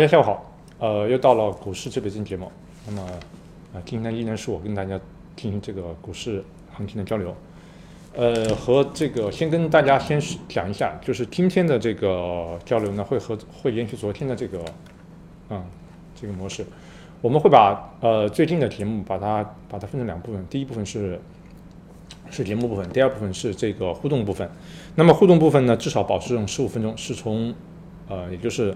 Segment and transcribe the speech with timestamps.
[0.00, 2.50] 大家下午好，呃，又到了股市这边节目，
[2.86, 3.02] 那么
[3.74, 4.98] 啊，今天依然是我跟大家
[5.36, 6.42] 进行这个股市
[6.72, 7.36] 行情的交流，
[8.14, 14.64] 呃，和这个先跟大家先讲一下，就是今天的这个交流呢，会和会延续昨天的这个，
[15.50, 15.62] 啊，
[16.18, 16.64] 这个模式，
[17.20, 21.20] 我们会把呃最近的节目把它把它分成两部分，第一部分是
[22.30, 24.50] 是节目部分，第二部分是这个互动部分，
[24.94, 27.54] 那么互动部分呢，至少保持这种十五分钟，是从
[28.08, 28.74] 呃，也就是。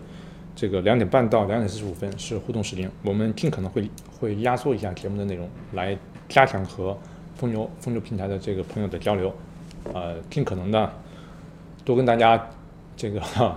[0.56, 3.90] 这个两点半到两点四十五分是互动时间，我们尽可能会
[4.20, 6.96] 会压缩一下节目的内容，来加强和
[7.34, 9.34] 风牛风牛平台的这个朋友的交流，
[9.92, 10.92] 呃，尽可能的
[11.84, 12.48] 多跟大家
[12.96, 13.20] 这个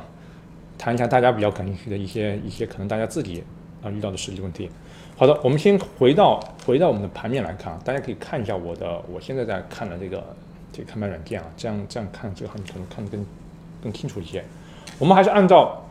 [0.78, 3.44] 谈一下大家比较感兴趣的一些一些可能大家自己
[3.84, 4.68] 啊遇到的实际问题。
[5.16, 10.36] 好的，我们先回到回到我们的盘面来看啊，大家可以看一下我的我现在在看的这个
[10.72, 13.26] 这个看盘软件啊，这样这样看这个行情可能看得更
[13.84, 14.44] 更清楚一些。
[14.98, 15.84] 我们还是按照。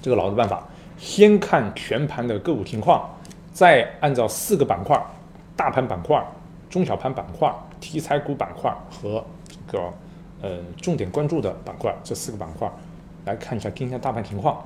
[0.00, 3.08] 这个老的办法，先看全盘的个股情况，
[3.52, 5.00] 再按照四个板块：
[5.56, 6.24] 大盘板块、
[6.70, 9.84] 中小盘板块、题材股板块和这个
[10.42, 12.70] 呃重点关注的板块这四个板块
[13.24, 14.64] 来看一下今天大盘情况。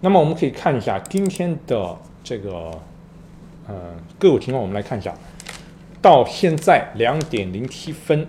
[0.00, 2.70] 那么我们可以看一下今天的这个
[3.66, 3.74] 呃
[4.18, 5.14] 个股情况，我们来看一下，
[6.02, 8.28] 到现在两点零七分。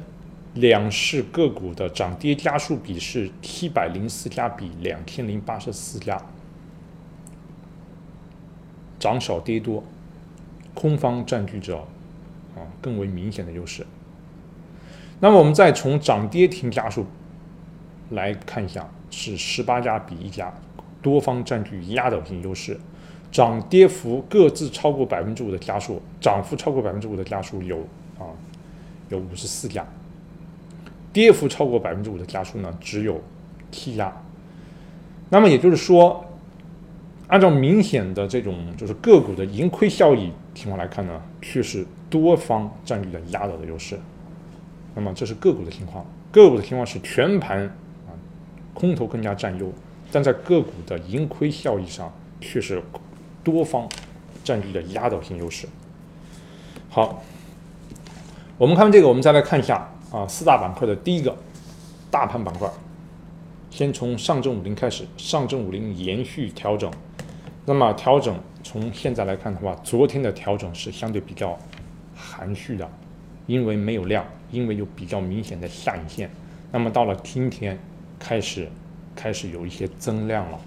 [0.58, 6.22] 两市个股的涨跌家数比是七百零四家比两千零八十四家，
[9.00, 9.84] 涨少跌多，
[10.74, 11.78] 空方占据着
[12.56, 13.86] 啊更为明显的优势。
[15.20, 17.06] 那么我们再从涨跌停家数
[18.12, 20.54] 来看一下，是十八家比一家，
[21.02, 22.80] 多方占据压倒性优势，
[23.32, 27.80] 涨跌幅各自超过百分之五的家数，涨幅超过百分之五的家数有
[28.20, 28.26] 啊
[29.10, 29.86] 有五十四家。
[31.18, 33.20] 跌幅超过百分之五的家数呢，只有
[33.72, 34.16] 七家。
[35.30, 36.24] 那么也就是说，
[37.28, 44.00] 按照明显的这种就是个股的盈亏效益情况来看呢，却是多方占据了压倒的优势。
[44.94, 48.14] 那么这是个股的情况，个股的情况是全盘啊
[48.76, 49.74] 空头更加占优，
[50.12, 52.80] 但在个股的盈亏效益上却是
[53.44, 53.90] 多方
[54.44, 55.68] 占据了压倒性优势。
[56.92, 57.24] 好，
[58.60, 59.90] 我们看这个，我们再来看一下。
[60.12, 61.36] 啊，四大板块的第一个
[62.10, 62.70] 大盘板块，
[63.70, 66.90] 先从上证五零开始，上证五零延续调整。
[67.66, 71.60] 那么调整从现在来看的话，昨天的调整是相对比较
[72.16, 72.90] 含蓄的，
[73.48, 76.30] 因为没有量，因为有比较明显的下影线。
[76.72, 77.78] 那么到了今天
[78.18, 78.70] 开始，
[79.14, 80.58] 开始有一些增量了。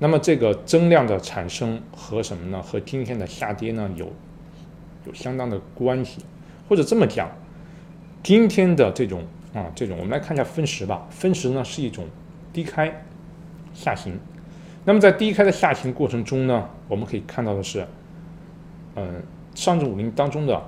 [0.00, 2.60] 那么这个增量的产生和什么呢？
[2.60, 4.10] 和今天的下跌呢有
[5.06, 6.24] 有相当的关系，
[6.68, 7.30] 或者这么讲。
[8.22, 11.06] 今天的这种啊，这种我们来看一下分时吧。
[11.10, 12.06] 分时呢是一种
[12.52, 13.04] 低开
[13.72, 14.18] 下行。
[14.84, 17.86] 那么在低开的下行过程中呢，我们可以看到的是，
[18.96, 19.22] 嗯，
[19.54, 20.62] 上证五零当中的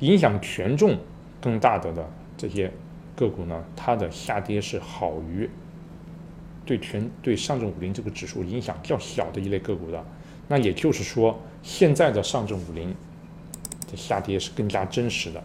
[0.00, 0.98] 影响权重
[1.40, 2.70] 更大的的这些
[3.14, 5.48] 个股呢，它的下跌是好于
[6.64, 10.04] 对全对上证五零这个指数影响较小的一类个股的。
[10.48, 12.94] 那也就是说，现在的上证五零
[13.90, 15.42] 的下跌是更加真实的。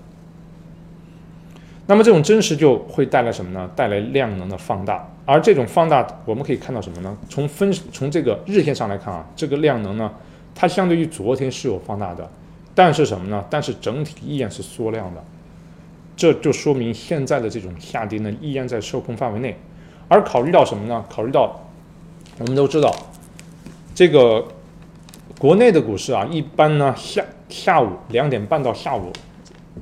[1.92, 3.70] 那么这种真实就会带来什么呢？
[3.76, 7.18] 带来量能的放大，而这种放大我们可以看到什么呢？
[7.28, 10.10] 从分从这个日线上来看啊，这个量能呢，
[10.56, 12.32] 它相对于昨天是有放大的，
[12.74, 13.44] 但是什么呢？
[13.50, 15.22] 但是整体依然是缩量的，
[16.16, 19.60] 这就说明现在的这种下跌呢，依然在受控范围内。
[20.08, 21.04] 而考虑到什么呢？
[21.10, 21.62] 考虑到
[22.40, 22.96] 我们都知道，
[23.94, 24.48] 这个
[25.38, 29.12] 国内的股市啊，一般呢下下午两点半到下午。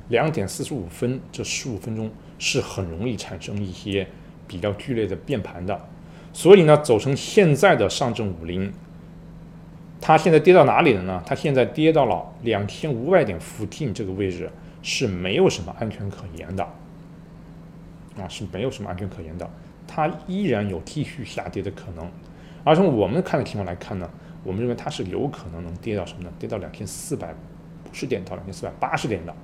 [0.08, 4.06] 两点四十五分，这十五分钟是很容易产生一些
[4.46, 5.88] 比较剧烈的变盘的，
[6.32, 8.72] 所以呢，走成现在的上证五零，
[10.00, 11.22] 它现在跌到哪里了呢？
[11.26, 14.50] 它现在跌到了两千五百点附近这个位置，
[14.82, 16.64] 是没有什么安全可言的，
[18.16, 19.50] 啊，是没有什么安全可言的，
[19.86, 22.08] 它依然有继续下跌的可能。
[22.62, 24.08] 而从我们看的情况来看呢，
[24.44, 26.32] 我们认为它是有可能能跌到什么呢？
[26.38, 29.34] 跌到两千四百五十点到两千四百八十点的。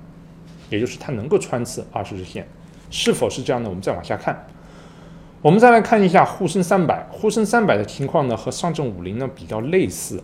[0.69, 2.47] 也就是它能够穿刺二十日线，
[2.89, 3.69] 是否是这样的？
[3.69, 4.45] 我们再往下看，
[5.41, 10.21] 我们再来看一下沪深三百，沪深三百的情况呢和上证五零呢比较类似，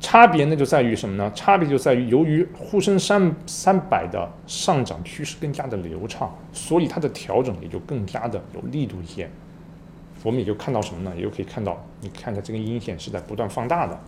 [0.00, 1.32] 差别呢就在于什么呢？
[1.34, 9.28] 差别就在于由于沪深三三百的上涨趋势更加的流畅，所以它的调整也就更加的有力度一些。
[10.22, 11.12] 我们也就看到什么呢？
[11.16, 13.98] 也就可以看到，你看一下这根阴线是在不断放大的。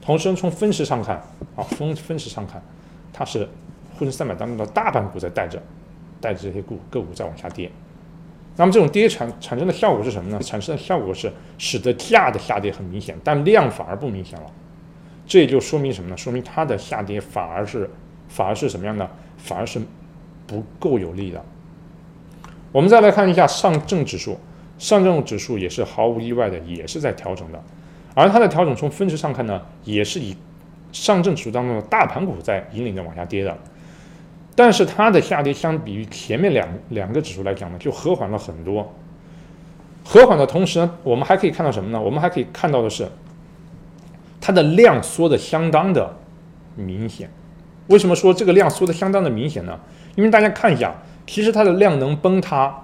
[0.00, 1.16] 同时从分时上看，
[1.56, 2.62] 啊，分分时上看，
[3.12, 3.48] 它是。
[4.02, 5.62] 沪深三百当中的大盘股在带着，
[6.20, 7.70] 带着这些股个股在往下跌，
[8.56, 10.38] 那么这种跌产产生的效果是什么呢？
[10.40, 14.46] 产生的效果是使得价的下跌很明显，但量反而不明显了。
[15.24, 16.16] 这也就说明什么呢？
[16.16, 17.88] 说明它的下跌反而是
[18.28, 19.08] 反而是什么样的？
[19.38, 19.80] 反而是
[20.46, 21.42] 不够有力的。
[22.72, 24.36] 我们再来看一下上证指数，
[24.78, 27.62] 上证指数也是毫无意外的，也是在调整的。
[28.14, 30.36] 而它的调整从分时上看呢，也是以
[30.92, 33.56] 上证指数当中的大盘股在引领着往下跌的。
[34.54, 38.92] 但是它的下跌相比于前面两两个指数来讲呢，就和缓了很多。
[40.04, 42.00] 和缓的同时呢，我们还可以看到什么呢？
[42.00, 43.08] 我们还可以看到的是，
[44.40, 46.14] 它的量缩的相当的
[46.76, 47.30] 明显。
[47.86, 49.78] 为什么说这个量缩的相当的明显呢？
[50.16, 50.94] 因为大家看一下，
[51.26, 52.74] 其实它的量能崩塌，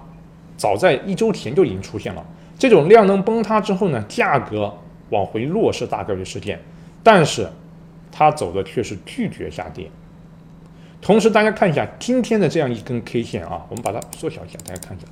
[0.57, 2.25] 早在一周前就已经出现了。
[2.57, 4.73] 这种量能崩塌之后呢，价格
[5.09, 6.59] 往回落是大概率事件，
[7.03, 7.47] 但是
[8.11, 9.89] 它走的却是拒绝下跌。
[11.01, 15.07] 同时，大家看一下今天的这样一根 K 线啊，我们把它缩小一下，大家看一下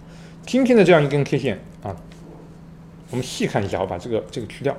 [0.46, 1.96] 今天的这样一根 K 线啊，
[3.10, 4.76] 我们细看一下，我把这个这个去掉，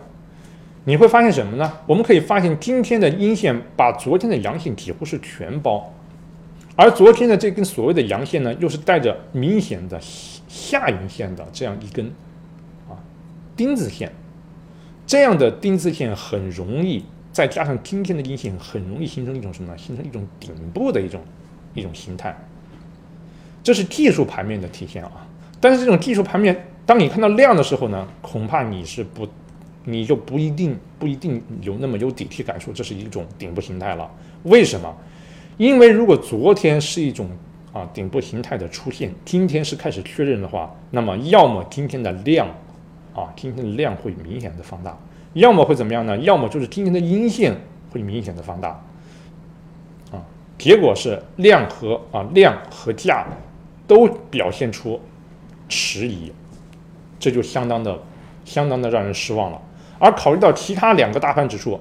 [0.85, 1.73] 你会发现什么呢？
[1.87, 5.93] 我们可以发现今天的阴线把昨天的阳线几乎是全包，
[6.77, 9.99] 而昨天的这根所谓的阳线呢，又是带着明显的
[10.47, 12.07] 下影线的这样一根
[12.89, 12.95] 啊
[13.57, 14.13] 钉子线，
[15.07, 17.05] 这样的钉子线很容易。
[17.33, 19.79] 再加上今天的阴线，很容易形成一种什么呢？
[19.79, 21.21] 形成一种顶部的一种
[21.75, 22.37] 一种形态，
[23.63, 25.27] 这是技术盘面的体现啊。
[25.61, 29.29] 但是这种技术盘面，当你看到量的时候呢，恐怕你是不，
[29.85, 34.11] 你就不一定不一定有那么有底气感受这是一种顶部形态了。
[34.45, 34.97] 为什么？
[35.57, 37.29] 因为如果昨天是一种
[37.73, 42.49] 啊顶部形态的出现，今天是开始确认的话，那么要么今天的量
[43.15, 44.97] 啊，今天的量会明显的放大。
[45.35, 46.17] 要么会怎么样呢？
[46.19, 47.55] 要么就是今天的阴线
[47.93, 48.69] 会明显的放大，
[50.11, 50.19] 啊，
[50.59, 53.27] 结果是量和啊量和价
[53.87, 55.01] 都表现出
[55.69, 56.33] 迟疑，
[57.21, 57.99] 这就相当的
[58.45, 59.61] 相当的让人失望了。
[59.99, 61.79] 而考虑到其他两个大盘指数，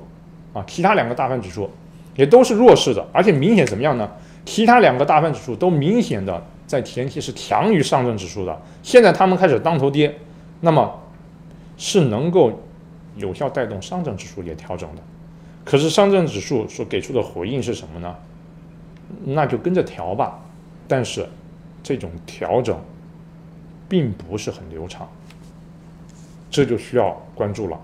[0.53, 1.69] 啊，其他两个大盘指数
[2.15, 4.11] 也都是弱势的，而且明显怎么样呢？
[4.45, 10.19] 其他两个大盘指数都明显的在前期是强于上证指数的，现在他们开始当头跌，
[10.59, 11.01] 那么
[11.77, 12.63] 是能够。
[13.17, 15.01] 有效带动上证指数也调整的，
[15.65, 18.15] 可是上证指数所给出的回应是什么呢？
[19.23, 20.39] 那就跟着调吧，
[20.87, 21.27] 但是
[21.81, 22.79] 这种调整
[23.87, 25.09] 并不是很流畅，
[26.49, 27.79] 这就需要关注了。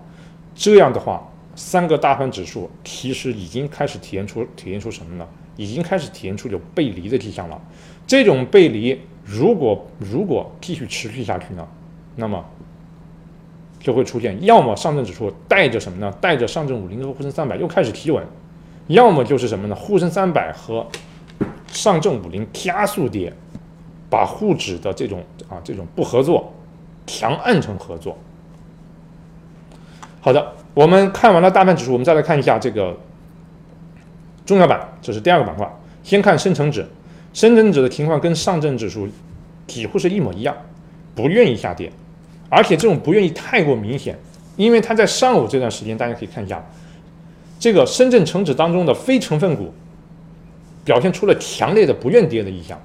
[0.54, 1.26] 这样的话，
[1.56, 5.26] 三个大盘指数其实已经开始体现出体现出什么呢？
[5.56, 7.60] 已经开始体现出有背离的迹象了。
[8.06, 11.66] 这种背离如果如果继续持续下去呢，
[12.16, 12.44] 那么。
[13.84, 16.10] 就会出现，要么上证指数带着什么呢？
[16.18, 18.24] 带着上证五零和沪深三百又开始提稳，
[18.86, 19.74] 要么就是什么呢？
[19.74, 20.86] 沪深三百和
[21.66, 23.30] 上证五零加速跌，
[24.08, 26.50] 把沪指的这种啊这种不合作
[27.06, 28.16] 强按成合作。
[30.22, 32.96] 好的，我们看完了大盘指数，我们再来看一下这个
[34.46, 35.70] 中小板，这是第二个板块。
[36.02, 36.86] 先看深成指，
[37.34, 39.06] 深成指的情况跟上证指数
[39.66, 40.56] 几乎是一模一样，
[41.14, 41.92] 不愿意下跌。
[42.54, 44.16] 而且这种不愿意太过明显，
[44.56, 46.64] 因为它在上午这段时间，大家可以看一下，
[47.58, 49.74] 这个深圳成指当中的非成分股
[50.84, 52.80] 表现出了强烈的不愿跌的意向，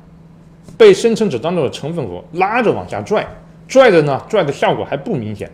[0.76, 3.24] 被深成指当中的成分股拉着往下拽，
[3.68, 5.48] 拽的呢，拽的效果还不明显。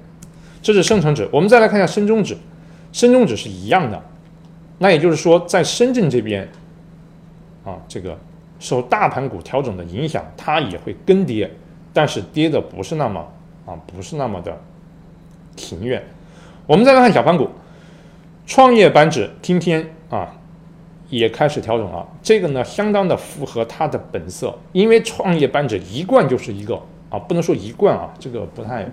[0.61, 2.37] 这是深成指，我们再来看一下深中指，
[2.93, 4.01] 深中指是一样的，
[4.77, 6.47] 那也就是说，在深圳这边，
[7.65, 8.17] 啊，这个
[8.59, 11.51] 受大盘股调整的影响，它也会跟跌，
[11.91, 13.27] 但是跌的不是那么。
[13.65, 14.61] 啊，不是那么的
[15.55, 16.03] 情愿。
[16.67, 17.49] 我们再来看小盘股，
[18.45, 20.35] 创业板指今天啊
[21.09, 22.07] 也开始调整了。
[22.21, 26.75] 这个呢，相当的符合它的本色，因为创业板指一贯就是一个
[27.09, 28.87] 啊，不能说一贯啊，这个不太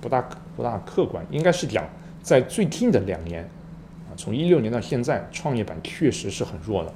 [0.00, 1.84] 不大不大客观，应该是讲
[2.22, 3.42] 在最近的两年
[4.08, 6.92] 啊，从一六年到现在，创业板确实是很弱的。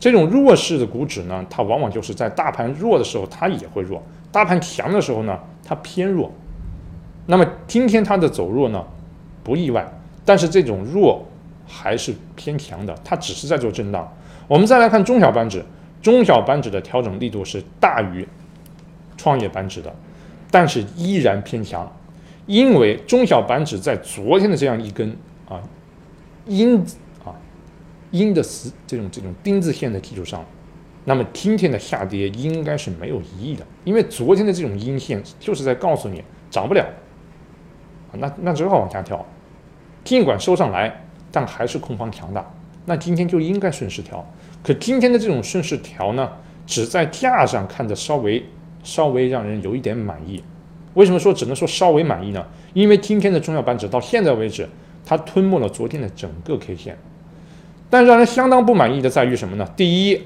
[0.00, 6.32] 这种弱势的股指呢，它往往就是在大盘弱的时候它也会弱，大盘强的时候呢，它偏弱。
[7.30, 8.84] 那么今天它的走弱呢，
[9.44, 9.88] 不意外，
[10.24, 11.24] 但是这种弱
[11.64, 14.12] 还是偏强的，它只是在做震荡。
[14.48, 15.64] 我们再来看中小板指，
[16.02, 18.26] 中小板指的调整力度是大于
[19.16, 19.94] 创业板指的，
[20.50, 21.88] 但是依然偏强，
[22.46, 25.16] 因为中小板指在昨天的这样一根
[25.48, 25.62] 啊
[26.46, 26.84] 阴
[27.24, 27.30] 啊
[28.10, 30.44] 阴的死这种这种钉子线的基础上，
[31.04, 36.84] 那么今天的下跌应该是没有疑义的，因为昨天的这种阴线就是在告诉你涨不了。
[38.18, 39.24] 那那只好往下调，
[40.04, 42.44] 尽管收上来，但还是空方强大。
[42.86, 44.24] 那今天就应该顺势调，
[44.62, 46.28] 可今天的这种顺势调呢，
[46.66, 48.44] 只在价上看着稍微
[48.82, 50.42] 稍微让人有一点满意，
[50.94, 52.44] 为什么说只能说稍微满意呢？
[52.72, 54.68] 因为今天的中小板指到现在为止，
[55.04, 56.96] 它吞没了昨天的整个 K 线。
[57.90, 59.68] 但让人相当不满意的在于什么呢？
[59.76, 60.22] 第一，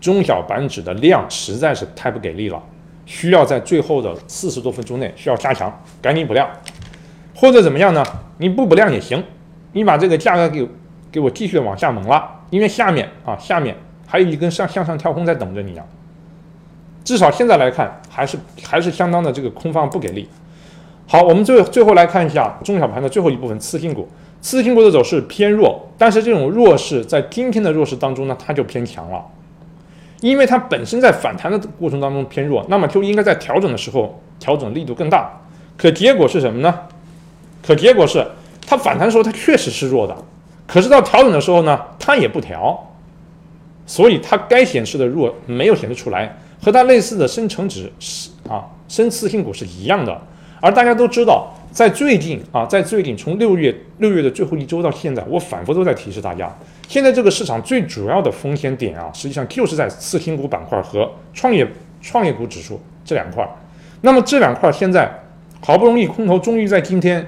[0.00, 2.62] 中小板指的量实在是太不给力了，
[3.06, 6.48] 需要在最后的四十多分钟内需要加强，赶紧补量，
[7.34, 8.04] 或者怎么样呢？
[8.38, 9.22] 你不补量也行，
[9.72, 10.68] 你把这个价格给
[11.12, 15.84] 给我继续往下猛拉，因为下面啊下面还有一根上向上跳空在等着你啊。
[17.04, 20.28] 至少现在来看，还是还是相当的这个空方不给力。
[21.06, 24.08] 好，我们最最后来看一下中小盘的最后一部分次新股。
[24.40, 29.24] 次新股的走势偏弱，但是这种弱势在今天的弱势当中呢，它就偏强了，
[30.24, 35.30] 因为它本身在反弹的过程当中偏弱，那么就应该在调整的时候调整力度更大。
[35.76, 36.74] 可结果是什么呢？
[37.62, 38.26] 可结果是
[38.66, 40.16] 它反弹的时候它确实是弱的，
[40.66, 42.90] 可是到调整的时候呢，它也不调，
[43.84, 46.34] 所以它该显示的弱没有显示出来。
[46.62, 50.18] 和它类似的深成指是啊，深次新股是一样的。
[50.62, 56.48] 而大家都知道，在最近啊，在最近从六月六月的最后一周到现在，我反复都在提示大家，
[56.86, 61.66] 现在这个市场最主要的风险点啊，实际上就是在次新股板块和创业
[62.00, 63.44] 创业股指数这两块。
[64.02, 65.12] 那么这两块现在
[65.60, 67.20] 好不容易空头终于在今天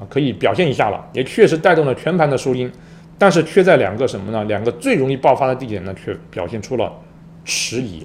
[0.00, 2.68] 啊可以表现一下了，也确实带动了全盘的收音，
[3.16, 4.42] 但是却在两个什么呢？
[4.46, 6.92] 两个最容易爆发的地点呢，却表现出了
[7.44, 8.04] 迟疑。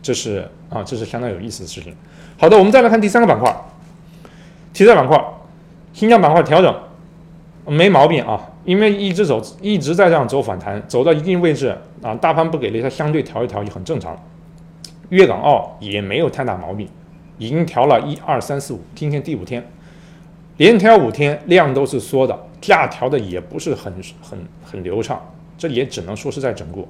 [0.00, 1.92] 这是啊，这是相当有意思的事情。
[2.36, 3.52] 好的，我们再来看第三个板块，
[4.72, 5.22] 题材板块，
[5.92, 6.74] 新疆板块调整
[7.66, 14.16] 没毛病啊，因为一直走一直在这样走反弹，走到一定位置啊，大盘不给力，它相对调一调也很正常。
[15.08, 16.88] 粤港澳也没有太大毛病，
[17.38, 19.66] 已经调了一二三四五，今天第五天，
[20.58, 25.20] 连调五天，量都是缩的，价调的也不是很很很流畅，
[25.56, 26.86] 这也只能说是在整固。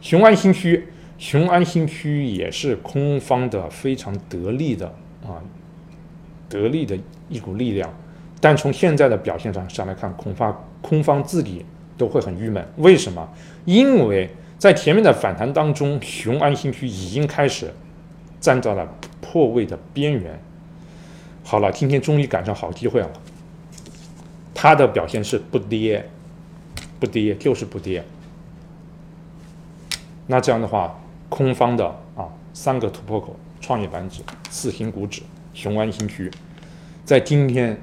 [0.00, 0.88] 雄安新区。
[1.18, 4.86] 雄安新区也是空方的非常得力的
[5.24, 5.40] 啊，
[6.46, 6.94] 得力的
[7.28, 7.92] 一股力量，
[8.40, 11.64] 但从现在的表现上上来看，恐怕空方自己
[11.96, 12.66] 都会很郁闷。
[12.76, 13.28] 为什么？
[13.64, 17.72] 因为在前面的反弹当中，雄安新区已经开始
[18.40, 18.86] 站到了
[19.20, 20.38] 破位的边缘。
[21.44, 23.10] 好了，今天终于赶上好机会了，
[24.54, 26.08] 它的表现是不跌，
[26.98, 28.04] 不跌就是不跌。
[30.26, 30.98] 那这样的话。
[31.28, 36.30] 空方的啊，三个突破口：创业板指、四新股指、雄安新区，
[37.06, 37.80] 在今天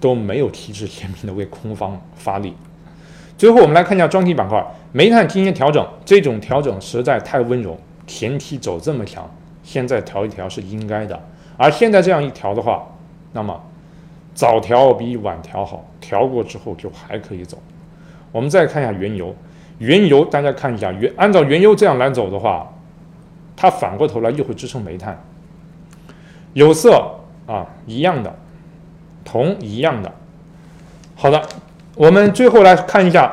[0.00, 2.56] 都没有提示鲜明的为空方发力。
[3.36, 9.30] 最后，我们来看一下专题板块，煤炭今天调整，这种调整实在太温柔，前期走这么强，
[9.62, 11.22] 现在调一调是应该的。
[11.58, 12.86] 而现在这样一调的话，
[13.34, 13.60] 那么
[14.34, 17.58] 早调比晚调好，调过之后就还可以走。
[18.32, 19.36] 我们再看一下原油，
[19.76, 22.70] 原油大家看一下，原按照原油这样来走的话。
[23.56, 25.16] 它反过头来又会支撑煤炭、
[26.54, 28.36] 有色啊一样的，
[29.24, 30.12] 铜一样的。
[31.16, 31.42] 好的，
[31.94, 33.32] 我们最后来看一下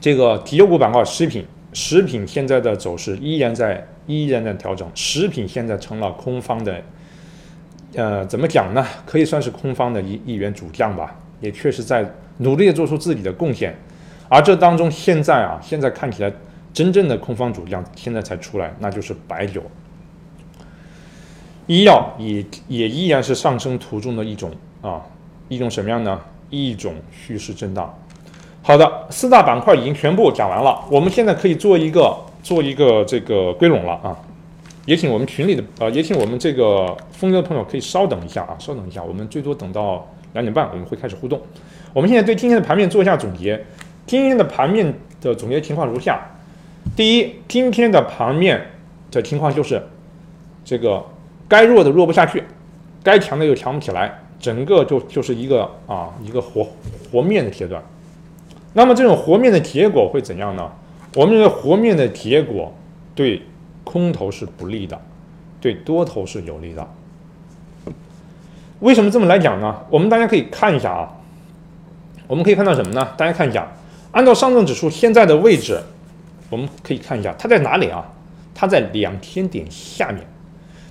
[0.00, 6.82] 这个体油股板块，食品，食品现在的走势依然在依然在调整，食品现在成了空方的，
[7.94, 8.86] 呃，怎么讲呢？
[9.04, 13.74] 可以算是空方的一一员主将吧，也确实在努力的做出自己的贡献。
[14.28, 16.32] 而这当中现在啊，现在看起来。
[16.74, 19.62] 真正的空方主将现在才出来，那就是白酒。
[21.66, 24.50] 医药也也依然是上升途中的一种
[24.82, 25.02] 啊，
[25.48, 26.20] 一种什么样呢？
[26.48, 27.92] 一种趋势震荡。
[28.62, 34.16] 好的，四大板块已经全部讲完了，我们现在可以做一个做一个这个归拢了啊。
[34.84, 41.40] 也请我们群里的呃，也请我们这个风格的朋友可以稍等一下啊，稍等一下，我们最多等到两点半，我们会开始互动。
[41.92, 43.64] 我们现在对今天的盘面做一下总结，
[44.06, 46.20] 今天的盘面的总结情况如下。
[46.94, 48.64] 第一，今天的盘面
[49.10, 49.82] 的情况就是，
[50.64, 51.04] 这个
[51.48, 52.42] 该弱的弱不下去，
[53.02, 56.66] 该强的又强不起来，整个就就是一个啊一个和
[57.10, 57.82] 和面的阶段。
[58.72, 60.70] 那么这种和面的结果会怎样呢？
[61.14, 62.74] 我们认为和面的结果
[63.14, 63.40] 对
[63.84, 65.00] 空头是不利的，
[65.60, 66.86] 对多头是有利的。
[68.80, 69.74] 为什么这么来讲呢？
[69.88, 71.16] 我们大家可以看一下啊，
[72.26, 73.08] 我们可以看到什么呢？
[73.16, 73.66] 大家看一下，
[74.10, 75.80] 按照上证指数现在的位置。
[76.50, 78.04] 我们可以看一下它在哪里啊？
[78.54, 80.22] 它在两千点下面。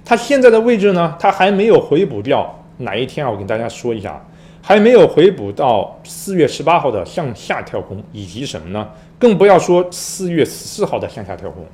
[0.06, 1.16] 它现在的位置呢？
[1.20, 3.32] 它还没有回补掉哪一天啊？
[3.32, 4.24] 我跟大家说一下，
[4.62, 8.88] 还没有回补到四月十八号的向下跳空，以及什么呢？
[9.18, 11.66] 更不要说四月十四号的向下跳空。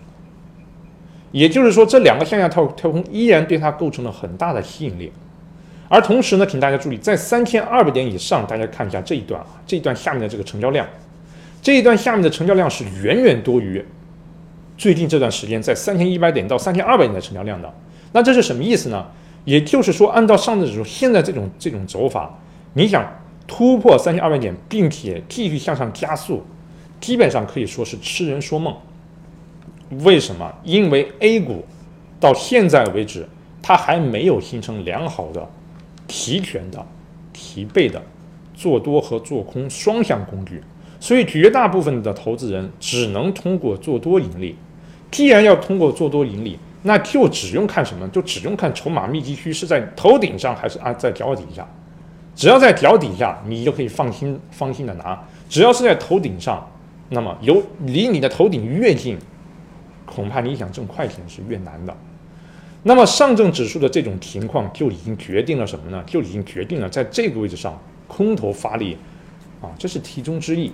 [1.33, 5.11] 也就是说，这两个向下跳跳空依然对它构成了很大的吸引力。
[5.89, 10.87] 而同时呢，请大家注意，在三千二百点以上，大家看一下这一段啊，这一段下面的这个成交量。
[11.61, 13.85] 这一段下面的成交量是远远多于
[14.77, 17.71] 最近这段时间在三千一百点到三千二百点的成交量的，
[18.11, 19.05] 那这是什么意思呢？
[19.45, 22.37] 也就是说，按照上证指数现在这种这种走法，
[22.73, 23.03] 你想
[23.47, 26.43] 突破三千二百点，并且继续向上加速，
[26.99, 28.75] 基本上可以说是痴人说梦。
[30.03, 30.53] 为什么？
[30.63, 31.65] 因为 A 股
[32.19, 33.27] 到现在为止，
[33.61, 35.49] 它还没有形成良好的
[36.07, 36.85] 提权的、
[37.33, 38.01] 提背的
[38.53, 40.61] 做多和做空双向工具，
[40.99, 44.55] 所以绝大部分的投资人只能通过做多盈利。
[45.09, 48.07] 既然要通过做多盈利，那就只用看什么？
[48.09, 51.67] 就只用看筹码密集区是在头顶上还是啊在脚底下。
[52.35, 55.17] 只要在脚底下，你就可以放心放心的拿；
[55.49, 56.65] 只要是在头顶上，
[57.09, 59.17] 那么有离你的头顶越近。
[60.05, 61.95] 恐怕你想挣快钱是越难的。
[62.83, 66.03] 那么上证指数的这种情况就已经决定了什么呢？
[66.07, 68.97] 就已经决定了在这个位置上空头发力，
[69.61, 70.71] 啊，这是题中之意。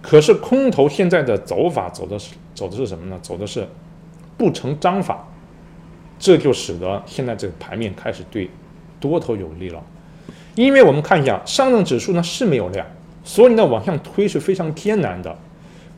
[0.00, 3.18] 可是空头现在的走法走的是走的是什么呢？
[3.20, 3.66] 走的是
[4.36, 5.26] 不成章法，
[6.18, 8.50] 这就使得现在这个盘面开始对
[9.00, 9.82] 多头有利了。
[10.54, 12.86] 因为我们看一下上证指数呢是没有量，
[13.24, 15.36] 所以呢往上推是非常艰难的。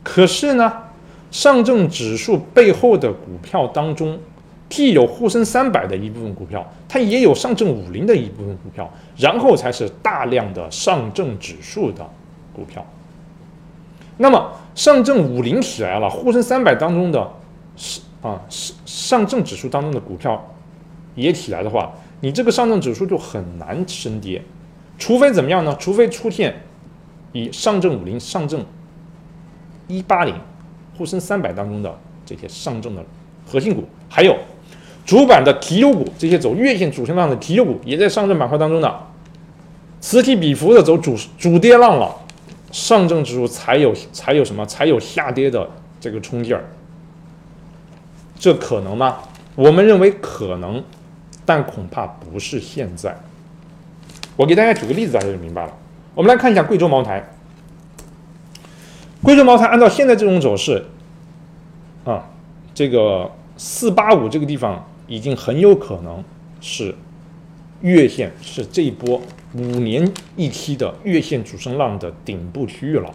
[0.03, 0.83] 可是呢？
[1.29, 4.17] 上证指数背后的股票当中，
[4.69, 12.09] 既有沪深三百的一部分股票，它也有上证五零的一部分股票，然后才是大量的上证指数的
[12.53, 12.85] 股票。
[14.15, 17.29] 那么上证五零起来了，沪深三百当中的
[17.75, 20.43] 是啊上上证指数当中的股票
[21.15, 24.41] 也起来的话，你这个上证指数就很难升跌，
[24.97, 25.75] 除非怎么样呢？
[25.79, 26.55] 除非出现
[27.31, 28.65] 以上证五零、上证
[29.87, 30.33] 一八零。
[30.97, 31.95] 沪深三百当中的
[32.25, 33.05] 这些上证的
[33.45, 34.35] 核心股，还有
[35.05, 38.99] 主板的绩优股，这些走月线主升浪的绩优股，也在上证板块当中的
[40.01, 42.15] 此起彼伏的走主主跌浪了，
[42.71, 46.65] 上证指数才有才有什么才有下跌的这个冲劲儿，
[48.39, 49.17] 这可能吗？
[49.55, 50.83] 我们认为可能，
[51.45, 53.17] 但恐怕不是现在。
[54.35, 55.73] 我给大家举个例子，大家就明白了。
[56.13, 57.27] 我们来看一下贵州茅台。
[59.23, 60.85] 贵州茅台按照现在这种走势，
[62.05, 62.29] 啊，
[62.75, 66.23] 这个四八五这个地方已经很有可能
[66.61, 66.93] 是
[67.81, 69.19] 月线，是这一波
[69.55, 73.11] 五年一期的月线主升浪的顶部区域了。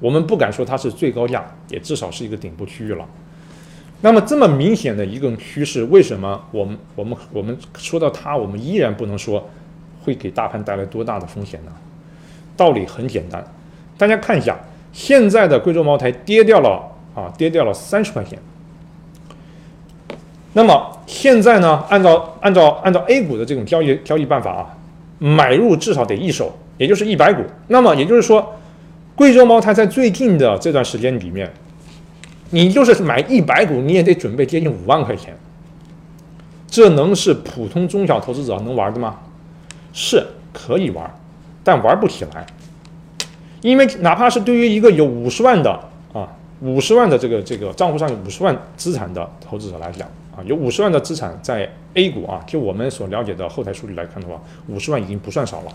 [0.00, 3.06] 我们不敢说它是最高价，也至少是一个顶部区域了。
[4.00, 9.48] 那么这么明显的一个趋势，为什么我们我们我们说到它，我们依然不能说
[10.04, 11.72] 会给大盘带来多大的风险呢？
[12.56, 13.44] 道理很简单，
[13.96, 14.56] 大家看一下。
[14.90, 16.82] 现在的贵州茅台跌掉了
[17.14, 18.38] 啊，跌掉了三十块钱。
[20.54, 24.74] 那么现在呢，按照按照按照 A 股的这种交易交易办法啊，
[25.18, 27.42] 买入至少得一手，也就是一百股。
[27.68, 28.56] 那么也就是说，
[29.14, 31.52] 贵州茅台在最近的这段时间里面，
[32.50, 35.36] 你就是买一百股，你也得准备接近五万块钱。
[36.66, 39.16] 这能是普通中小投资者能玩的吗？
[39.92, 41.10] 是可以玩，
[41.64, 42.46] 但玩不起来。
[43.62, 45.70] 因为哪怕是对于一个有五十万的
[46.12, 46.28] 啊，
[46.60, 50.06] 五十万的这个这个账户上有五十万资产的投资者来讲
[50.36, 55.72] 啊，有五十万的资产在 A 股啊，就我们所了解的后台数据来看的话，五十万已经不算少了，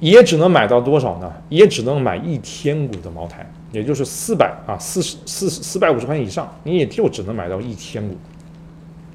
[0.00, 1.32] 也只能买到多少呢？
[1.48, 8.16] 也只能买一千股的茅台，也就是四百啊，四十四四百五十块钱以上，你也就只能买到一千股，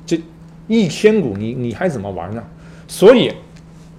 [0.06, 0.20] 这
[0.68, 2.44] 一千股你你还怎么玩呢？
[2.88, 3.32] 所以。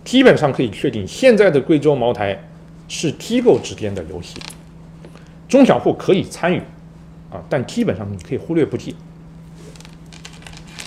[0.05, 2.43] 基本上可以确定，现在的贵州茅台
[2.89, 4.41] 是机构之间的游戏，
[5.47, 6.59] 中小户可以参与
[7.31, 8.97] 啊，但基本上你可以忽略不计。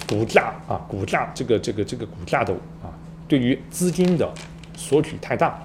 [0.09, 2.89] 股价啊，股价这个这个这个股价的啊，
[3.27, 4.27] 对于资金的
[4.75, 5.63] 索取太大，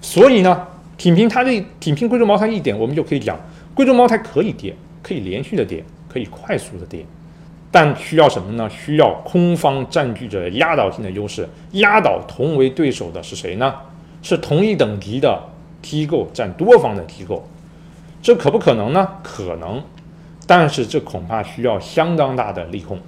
[0.00, 0.64] 所以呢，
[0.98, 3.38] 仅凭它这仅凭贵州茅台一点，我们就可以讲，
[3.74, 7.04] 贵州茅台可以跌，可以连续的跌，可以快速的跌。
[7.70, 8.70] 但需要什么呢？
[8.70, 13.74] 需要空方占据着压倒性的优势，压倒同为对手的是谁呢？
[14.22, 15.40] 是同一等级的
[15.82, 17.46] 机构占多方的机构，
[18.22, 19.06] 这可不可能呢？
[19.22, 19.82] 可能，
[20.46, 22.98] 但是这恐怕需要相当大的利空。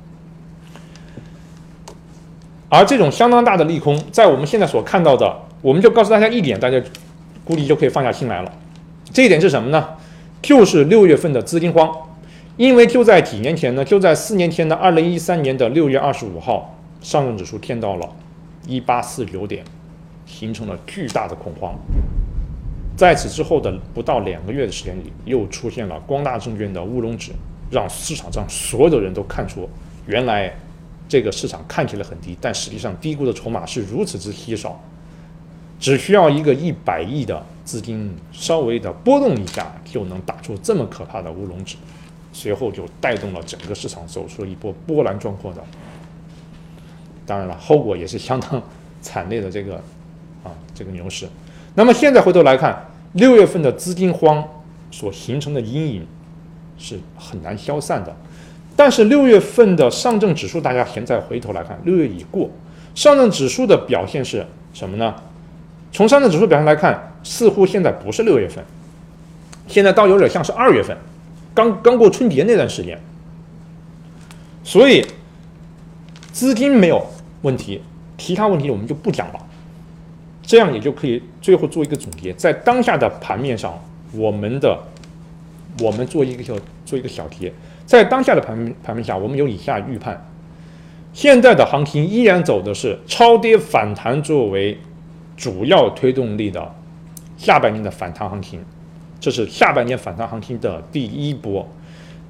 [2.69, 6.79] 而这种相当大的利空，在我们现在所看到的，我们就告诉大家一点，大家
[7.49, 8.53] 估计就可以放下心来了。
[9.11, 9.97] 这一点是什么呢？
[10.43, 11.91] 就是六月份的资金荒。
[12.59, 18.09] 因为就在几年前呢，就在四年前的二零一三年的六月二十五号，上证指数见到了
[18.67, 19.65] 一八四九点，
[20.27, 21.75] 形成了巨大的恐慌。
[22.97, 27.31] 在此之后的不到两个月的时间里，又出现了光大证券的乌龙指，
[27.71, 29.69] 让市场上所有的人都看出，
[30.07, 30.53] 原来
[31.09, 34.83] 这个市场看起来很低，但实际上低估的筹码是如此之稀少，
[35.79, 41.77] 只需要一个一百亿的资金稍微的波动一下，就能打出这么可怕的乌龙指。
[42.33, 45.65] 随后就带动了整个市场走出了一波波澜壮阔的
[47.27, 48.63] 当然了，后果也是相当
[49.01, 49.75] 惨烈的这个
[50.45, 51.27] 啊这个牛市。
[51.75, 54.43] 那么现在回头来看，六月份的资金荒
[54.91, 56.07] 所形成的阴影
[56.79, 58.15] 是很难消散的。
[58.77, 62.49] 但是六月份的上证指数，大家现在回头来看，六月已过，
[62.95, 65.15] 上证指数的表现是什么呢？
[65.93, 68.65] 从上证指数表现来看，似乎现在不是六月份，
[69.67, 70.97] 现在倒有点像是二月份，
[71.55, 72.99] 刚刚过春节那段时间。
[74.63, 75.05] 所以
[76.31, 77.07] 资金没有
[77.43, 77.83] 问题，
[78.19, 79.35] 其他问题我们就不讲了。
[80.43, 83.79] 这样也就可以最后做一个总结，在当下的盘面上，
[84.13, 84.79] 我们的
[85.83, 86.55] 我们做一个小
[86.87, 87.53] 做一个小结。
[87.85, 90.27] 在当下的盘盘面下，我们有以下预判：
[91.13, 94.79] 现在的行情依然走的是超跌反弹作为
[95.39, 96.75] 主要推动力的
[97.39, 98.63] 下半年的反弹行情，
[99.21, 101.67] 这是下半年反弹行情的第一波。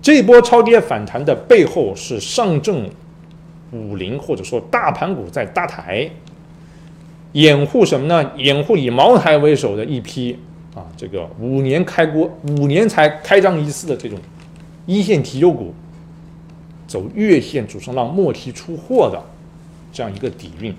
[0.00, 2.88] 这波超跌反弹的背后是上证
[3.72, 6.08] 五零或者说大盘股在搭台，
[7.32, 8.32] 掩护什么呢？
[8.36, 10.38] 掩护以茅台为首的一批
[10.74, 14.18] 啊，这个五年开锅、五年才开张一次的这种。
[14.86, 15.74] 一线提优股
[16.86, 19.22] 走月线主升浪末期出货的
[19.92, 20.74] 这样一个底蕴，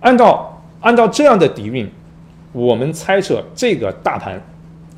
[0.00, 1.90] 按照按照这样的底蕴，
[2.52, 4.42] 我们猜测这个大盘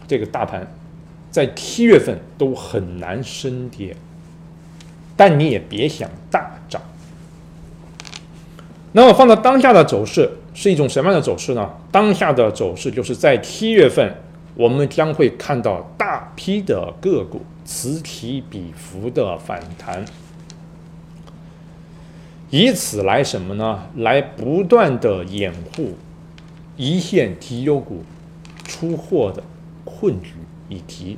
[0.07, 0.67] 这个大盘
[1.31, 3.97] 在七月份都很难升跌，
[5.17, 6.81] 但你也别想大涨。
[8.93, 11.71] 那么放到当下的走势是一种什么样的走势呢？
[11.91, 14.15] 当下的走势就是在七月份，
[14.55, 17.41] 我们将会看到大批的个股。
[17.65, 20.05] 此起彼伏的反弹，
[22.53, 23.83] 以此来什么呢？
[23.97, 25.95] 来不断的掩护
[26.77, 28.05] 一线绩优股
[28.65, 29.43] 出货的
[29.87, 30.35] 困局，
[30.69, 31.17] 以及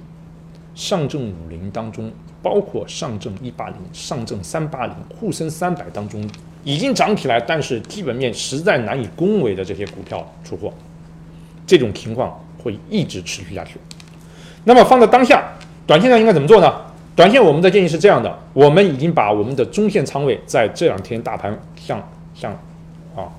[0.77, 2.09] 上证五零当中，
[2.41, 6.25] 包括上证一八零、上证三八零、沪深三百当中
[6.63, 10.73] 已经涨起来，但是基本面实在难以恭维的这些股票出货，
[11.67, 13.81] 这种情况会一直持续下去。
[14.63, 15.43] 那么放在当下。
[15.87, 16.73] 短线上应该怎么做呢？
[17.17, 22.03] 短线我们的建议是这样的：我们已经把我们的中线仓位在这两天大盘向
[22.35, 22.53] 向
[23.15, 23.31] 啊，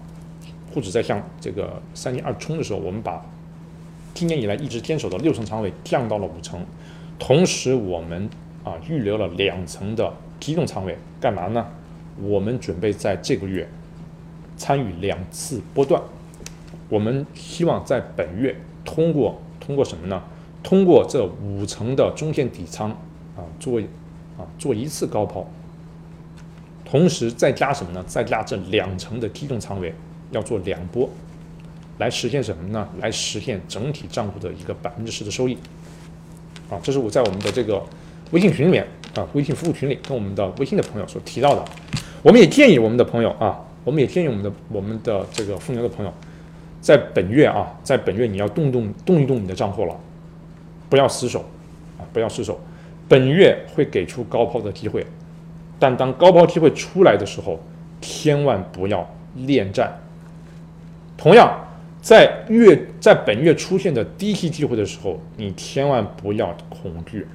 [0.74, 3.22] 沪指在向这个三零二冲的时候，我们把
[4.14, 6.66] 今年以来一直坚守的六成仓位降到了五成，
[7.20, 8.30] 同时我们
[8.64, 11.66] 啊预留了两层的机动仓位，干嘛呢？
[12.24, 13.68] 我们准备在这个月
[14.56, 16.02] 参与两次波段，
[16.88, 20.24] 我们希望在本月通过通过什么呢？
[20.64, 22.96] 通过这五层的中线底仓
[23.36, 23.80] 啊，做
[24.38, 25.46] 啊做一次高抛，
[26.84, 28.04] 同时再加什么呢？
[28.08, 29.94] 再加这两层的机动仓位，
[30.32, 31.10] 要做两波，
[31.98, 32.88] 来实现什么呢？
[33.00, 35.58] 来实现整体账户的一个百分之十的收益。
[36.70, 37.82] 啊，这是我在我们的这个
[38.32, 41.64] 微信群里面啊，微信服务群里跟我们的微信的朋友所提到的。
[42.24, 46.12] 我们也建议我们的朋友啊，我们也建议我们的我们的这个疯牛的朋友，
[46.82, 49.96] 在本月啊，在本月你要动动动一动你的账户了。
[50.90, 51.44] 不要失手，
[51.98, 52.60] 啊，不要失手。
[53.08, 55.06] 本月会给出高抛的机会，
[55.78, 57.60] 但当高抛机会出来的时候，
[58.02, 60.00] 千万不要恋战。
[61.18, 61.68] 同样，
[62.02, 67.28] 在月在本月出现的低吸机会的时候，你千万不要恐惧。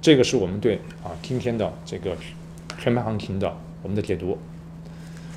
[0.00, 2.16] 这个是我们对啊今天的这个
[2.78, 4.38] 全盘行情的我们的解读。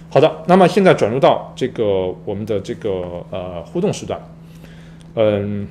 [0.10, 4.22] 好的，那么现在转入到这个我们的这个呃互动时段，
[5.16, 5.68] 嗯。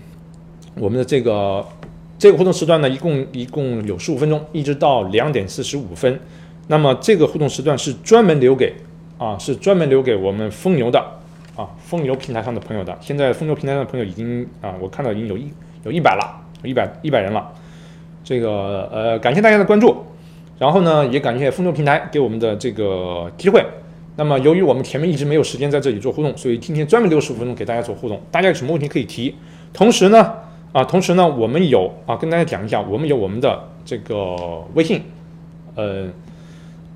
[0.79, 1.67] 我们的这个
[2.19, 6.19] 这个互动时段呢，一共一共有十五分钟，一直到两点四十五分。
[6.69, 8.73] 那么这个互动时段是专门留给
[9.19, 10.99] 啊，是专门留给我们疯牛的
[11.55, 12.97] 啊，疯牛平台上的朋友的。
[13.01, 15.49] 现在疯牛平台上的朋友已经啊，我看到已经有一
[15.85, 17.53] 有一百了，有一百一百人了。
[18.25, 20.05] 这个呃，感谢大家的关注，
[20.59, 23.63] 然后呢，也感谢疯牛平台给我们的这个机会。
[24.17, 28.19] 那么由于我们前面一直没有时间在这里做互动，所以今天专门留十五分钟给大家做互动。
[28.31, 29.35] 大家有什么问题可以提，
[29.75, 30.35] 同时呢。
[30.73, 35.03] 啊，同时呢，我们有啊，跟大家讲一下，我们有我们的这个微信，
[35.75, 36.07] 呃，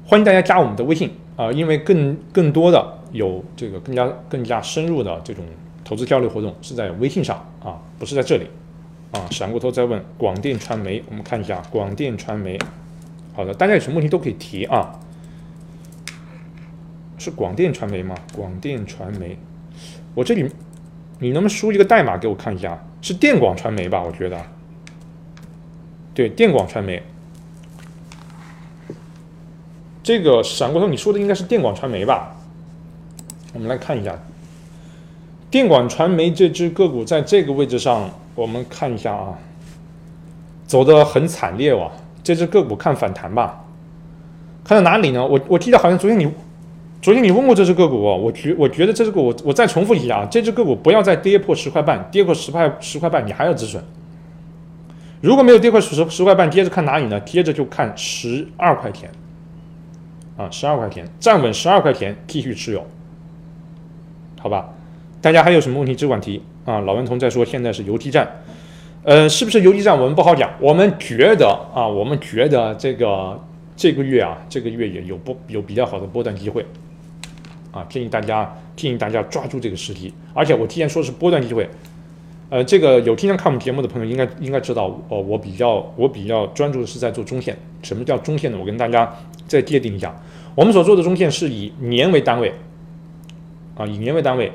[0.04, 5.44] 欢迎大家加我们的微信啊，因为更更多的有这个更加更加深入的这种
[5.82, 8.46] 投资交流活动是在微信上啊，不是在这里
[9.12, 9.26] 啊。
[9.30, 12.58] 闪过头再问广电传媒，我们看一下广电传媒，
[13.34, 15.00] 好的，大家有什么问题都可以提啊。
[17.16, 18.14] 是广电传媒吗？
[18.34, 19.36] 广电传媒，
[20.14, 20.50] 我这里
[21.20, 22.76] 你能不能输一个代码给我看一下？
[23.00, 24.02] 是电广传媒吧？
[24.02, 24.36] 我觉得，
[26.12, 27.02] 对，电广传媒。
[30.02, 32.34] 这个闪过头，你说的应该是电广传媒吧？
[33.52, 34.18] 我们来看一下，
[35.50, 39.38] 电广传媒这只个股在这个位置上，我们看一下啊，
[40.66, 41.90] 走的很惨烈哇！
[42.22, 43.64] 这只个股看反弹吧？
[44.64, 45.26] 看到哪里呢？
[45.26, 46.30] 我我记得好像昨天你
[47.02, 53.82] 昨天你问过这只个股，我觉我觉得这只个股，我再重复一下啊，这只个股不要再跌破十块半，跌破十块十块半，你还要止损。
[55.22, 57.18] 如果没有跌破十十块半，接着看哪里呢？
[57.20, 59.10] 接着就看十二块钱，
[60.36, 62.86] 啊，十二块钱站稳十二块钱，继续持有，
[64.38, 64.68] 好吧？
[65.22, 66.80] 大家还有什么问题只管提啊。
[66.80, 68.28] 老顽童在说现在是游击战，
[69.04, 69.98] 呃，是不是游击战？
[69.98, 70.50] 我们不好讲。
[70.60, 73.42] 我们觉得啊，我们觉得这个
[73.74, 76.64] 这个月啊，这个月也有波有比较好的波段机会。
[77.72, 81.68] 啊，建议大家建议大家抓住这个时机，而且我提前说是波段机会，
[82.48, 87.56] 呃，这个有经常看我们节目的朋友应该应该知道，哦，我比较我比较专注的是在做中线。
[87.82, 88.58] 什么叫中线呢？
[88.58, 89.10] 我跟大家
[89.46, 90.14] 再界定一下，
[90.54, 92.52] 我们所做的中线是以年为单位，
[93.76, 94.52] 啊，以年为单位，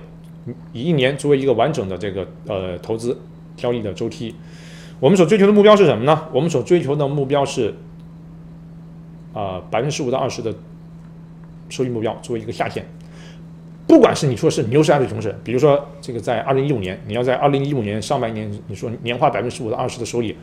[0.73, 3.17] 以一年作为一个完整的这个呃投资
[3.56, 4.36] 交易的周期。
[4.99, 6.28] 我们所追求的目标是什么呢？
[6.32, 7.73] 我们所追求的目标是，
[9.34, 10.54] 啊，百分之十五到二十的
[11.69, 12.86] 收益目标作为一个下限。
[13.88, 20.36] 不管是你说是牛市还是熊市，比如说这个在二零一五年，你要在二零一五年上半年，你说年化百分之十五到二十的收益，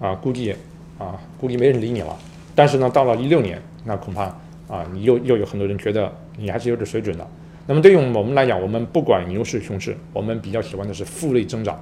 [0.00, 0.54] 啊，估计
[0.96, 2.16] 啊，估计没人理你了。
[2.54, 4.24] 但是呢，到了一六年，那恐怕
[4.68, 7.26] 啊，你又又有很多人觉得你还是有点水准的。
[7.66, 11.76] 那么对于我们来讲，我们不管牛市熊市，我们比较喜欢的是复利增长。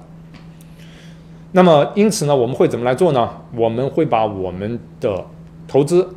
[1.51, 3.29] 那么因此呢，我们会怎么来做呢？
[3.55, 5.23] 我们会把我们的
[5.67, 6.09] 投资、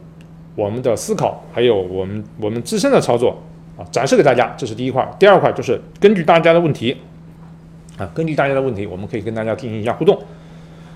[0.54, 3.36] 我们的思考，还有我们我们自身的操作。
[3.76, 5.06] 啊，展示给大家，这是第一块。
[5.18, 6.96] 第二块就是根据大家的问题，
[7.98, 10.18] 啊，根据大家的问题，我们可以跟大家进行一下互动。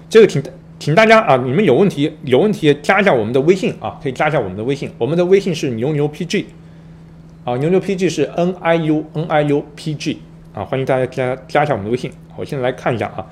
[0.09, 0.43] 这个请
[0.79, 4.91] 请大家啊，你们有问题有问题加一下我们的微信啊，可以加一下我们的微信。
[4.97, 6.47] 我们的微信是牛牛 PG，
[7.45, 10.23] 啊，牛牛 PG 是 N I U N I U P G，
[10.55, 12.11] 啊，欢迎大家加加一下我们的微信。
[12.37, 13.27] 我现在来看一下啊，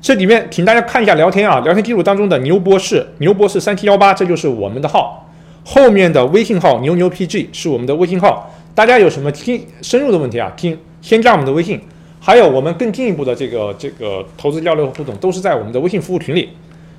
[0.00, 5.28] 这里面请大家看一下聊天啊，聊天记录当中的牛博士，牛博士三七幺八，这就是我们的号，
[5.64, 8.50] 后面的微信号牛牛 PG 是我们的微信号。
[8.76, 10.52] 大家有什么听深入的问题啊？
[10.54, 11.80] 听先加我们的微信，
[12.20, 16.50] 还有我们更进一步的这个这个投资交流互动，都是在我们的微信服务群里。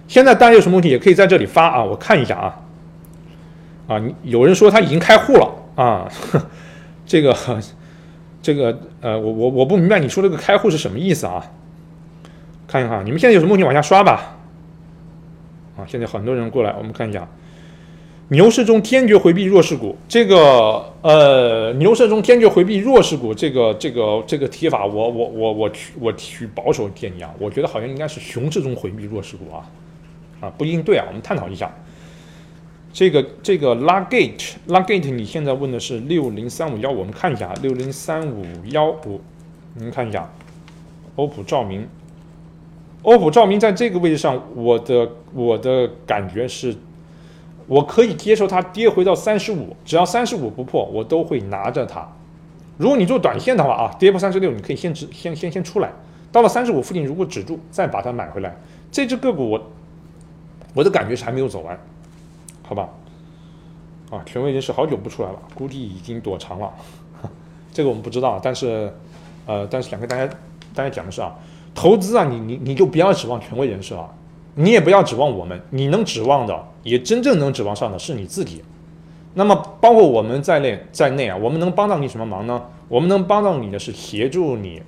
[0.08, 2.60] 现在大家有什么问题也可以在这里发啊，我看一下啊。
[3.86, 6.10] 啊，有人说他已经开户了啊，
[7.06, 7.38] 这个
[8.42, 11.46] 这个呃，我我我不明白你说这个开户是什么意思啊？
[12.68, 14.36] 看一看，你们现在有什么问题往下刷吧。
[15.78, 17.28] 啊，现在很多人过来，我们看一下。
[18.30, 29.64] 牛市中坚决回避弱势股，这个呃，牛市中坚决回避弱势股，这个这个这个提法，我我我我去我取保守建议啊，我觉得好像应该是熊市中回避弱势股啊，
[30.42, 31.74] 啊不一定对啊，我们探讨一下。
[32.92, 39.22] 这个这个拉 gate 拉 gate，你现在问的是六零三五幺，我们看一下六零三五幺五，
[39.76, 40.30] 你们看一下，
[41.16, 41.88] 欧普照明，
[43.04, 46.76] 欧普照明在这个位置上，我的我的感觉是。
[47.68, 52.08] 我可以接受它跌回到三十五，只要三十五不破，我都会拿着它。
[52.78, 55.92] 如果你做短线的话啊，跌破三十六，你可以先止，先先先出来。
[56.32, 58.56] 到了三十五附近，如果止住，再把它买回来。
[58.92, 59.72] 这只个股我
[60.74, 61.78] 我的感觉是还没有走完，
[62.64, 62.90] 好吧？
[64.12, 66.72] 啊，权威人士好久不出来了，估计已经躲藏了。
[67.74, 68.94] 这个我们不知道，但是
[69.46, 70.26] 呃，但是想跟大家
[70.74, 71.36] 大家讲的是啊，
[71.76, 74.10] 投资啊，你你你就不要指望权威人士了。
[74.60, 78.64] 你也不要指望我们，你能指望的，也真正能指望上的是你自己。
[79.36, 82.60] 那么，包括我们在内在内啊，我们能帮到你什么忙呢？
[82.90, 84.82] 我们能帮到你的是协助你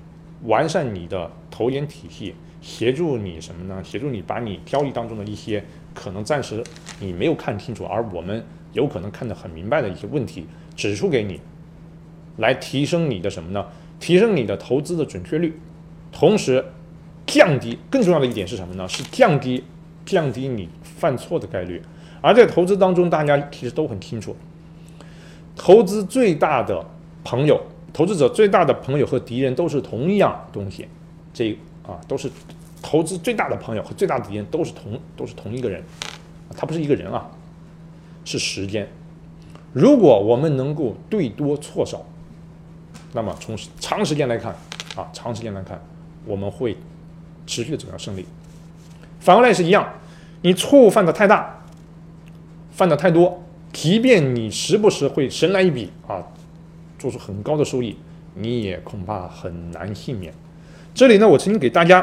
[0.45, 3.79] 完善你的投研体系，协助你什么呢？
[3.83, 6.63] 协助你把你交易当中的一些可能暂时
[6.99, 11.39] 你没有看清楚，而我们有可能看得很明白的一些问题指出给你，
[12.37, 13.63] 来提升你的什么呢？
[13.99, 15.59] 提升你的投资的准确率，
[16.11, 16.65] 同时。
[17.29, 18.87] 降低更重要的一点是什么呢？
[18.87, 19.63] 是降低
[20.05, 21.81] 降低你犯错的概率。
[22.21, 24.35] 而在投资当中，大家其实都很清楚，
[25.55, 26.85] 投资最大的
[27.23, 27.61] 朋友，
[27.93, 30.87] 投资者最大的朋友和敌人都是同一样东西。
[31.33, 32.29] 这啊，都是
[32.81, 35.81] 投资最大的朋友和最大的敌人都是同都是同一个人，
[36.57, 37.29] 他不是一个人啊，
[38.25, 38.85] 是时间。
[39.71, 42.03] 如果我们能够对多错少，
[43.13, 44.53] 那么从长时间来看
[44.95, 45.81] 啊，长时间来看，
[46.25, 46.75] 我们会。
[47.49, 48.23] 持续的走向胜利，
[49.19, 49.91] 反过来也是一样，
[50.43, 51.63] 你错误犯的太大，
[52.69, 56.23] 犯的太多，即便你时不时会神来一笔啊，
[56.99, 57.97] 做出很高的收益，
[58.35, 60.31] 你也恐怕很难幸免。
[60.93, 61.99] 这里呢，我曾经给大家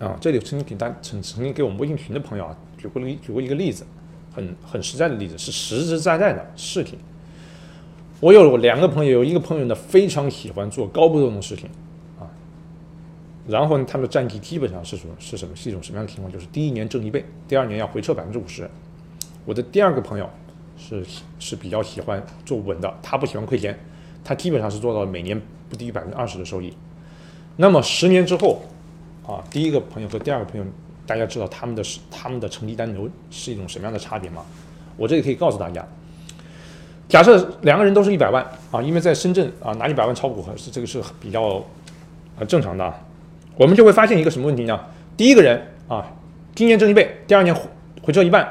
[0.00, 3.86] 啊，这里曾经给大曾曾经给我们微信群的朋友啊，举过例举过一个例子，
[4.34, 6.98] 很很实在的例子，是实实在在的事情。
[8.18, 11.70] 我有两个朋友，有一个朋友呢，非常喜欢做高波动的事情。
[13.46, 15.14] 然后呢，他们的战绩基本上是什么？
[15.18, 15.54] 是什么？
[15.54, 16.32] 是一种什么样的情况？
[16.32, 18.68] 就是第一年挣一倍，第二年要回撤百分之五十。
[19.44, 20.28] 我的第二个朋友
[20.76, 21.04] 是
[21.38, 23.78] 是比较喜欢做稳的，他不喜欢亏钱，
[24.24, 26.72] 他基本上是做到每年不低于百分之二十的收益。
[27.56, 28.62] 那么十年之后，
[29.26, 30.66] 啊，第一个朋友和第二个朋友，
[31.06, 34.44] 大家知道他们的是他们的成绩单有是一种什么样的差别吗？
[34.96, 35.86] 我这里可以告诉大家，
[37.08, 41.64] 假设两个人都是一百万啊，因为在深圳啊拿一百万炒股是这个是比较
[42.38, 42.92] 呃正常的，
[43.56, 44.80] 我们就会发现一个什么问题呢？
[45.16, 46.06] 第一个人啊，
[46.54, 47.54] 今年挣一倍，第二年
[48.02, 48.48] 回撤一半，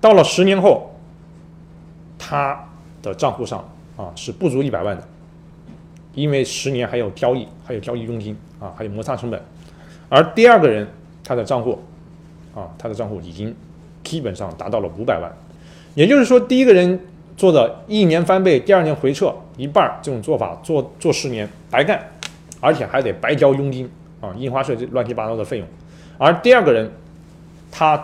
[0.00, 0.92] 到了十年后。
[2.18, 2.58] 他
[3.02, 3.62] 的账户上
[3.96, 5.02] 啊是不足一百万的，
[6.14, 9.40] 因为十年还有交易，还有交易佣金啊，还有摩擦成本。
[10.08, 10.88] 而第二个人
[11.22, 11.78] 他的账户
[12.52, 13.54] 啊，他的账户已经
[14.02, 15.30] 基本上达到了五百万。
[15.94, 16.98] 也就是说，第一个人
[17.36, 22.02] 做的一年翻倍，第二年回撤一半这种做法，做做十年白干，
[22.60, 23.88] 而且还得白交佣金
[24.34, 25.68] 印花税这乱七八糟的费用。
[26.18, 26.90] 而第二个人
[27.70, 27.94] 他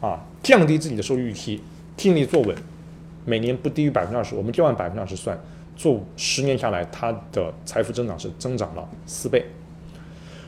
[0.00, 1.60] 啊降低自己的收益预期，
[1.96, 2.56] 尽力做稳。
[3.24, 5.38] 每年不低于百分之二十，我们就按百分之二十算，
[5.76, 9.44] 做十年下来，他的财富增长是增长了四倍。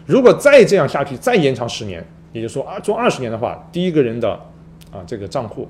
[0.07, 4.33] 如果再这样下去，再延长十年，也就是说啊，做二十年的话，第一个人的
[4.91, 5.69] 啊这个账户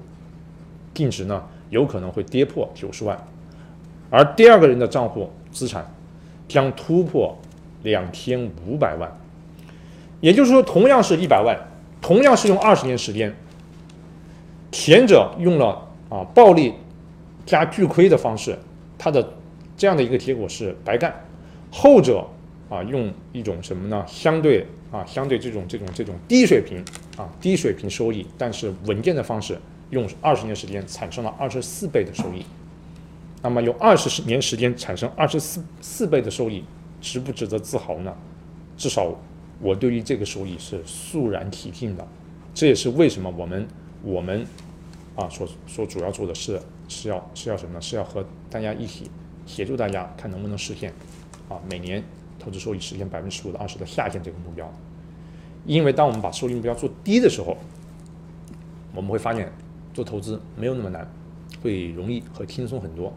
[0.94, 3.18] 净值呢，有可能会跌破九十万，
[4.08, 5.84] 而第二个人的账户资产
[6.46, 7.36] 将突破
[7.82, 9.10] 两千五百万。
[10.20, 11.58] 也就是说，同样是一百万，
[12.00, 13.34] 同样是用二十年时间，
[14.70, 16.74] 前者用了啊暴利。
[17.46, 18.56] 加巨亏的方式，
[18.96, 19.32] 它的
[19.76, 21.12] 这样的一个结果是白干。
[21.72, 22.24] 后者
[22.68, 24.04] 啊，用一种什么呢？
[24.06, 26.84] 相对啊，相对这种这种这种低水平
[27.16, 32.44] 啊，低水平收益，但是稳健的方式，用二十年时间产生了二十四倍的收益。
[33.42, 36.62] 那么用二十年时间产生二十四四倍的收益，
[37.00, 38.14] 值不值得自豪呢？
[38.76, 39.12] 至少
[39.60, 42.06] 我对于这个收益是肃然起敬的。
[42.54, 43.68] 这也是为什么我们
[44.02, 44.46] 我们
[45.14, 46.60] 啊所所主要做的是。
[46.92, 47.80] 是要是要什么呢？
[47.80, 49.08] 是要和大家一起
[49.46, 50.92] 协助大家看能不能实现
[51.48, 52.02] 啊，每年
[52.36, 54.68] 投资收益实现百分之十五到二十的下限这个目标。
[55.64, 57.56] 因为当我们把收益目标做低的时候，
[58.92, 59.52] 我们会发现
[59.94, 61.08] 做投资没有那么难，
[61.62, 63.14] 会容易和轻松很多。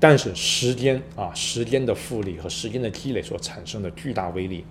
[0.00, 4.64] 但是时间啊，时间的复利和时间的积累所产生的巨大威力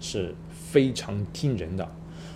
[0.00, 1.88] 是非常惊人的。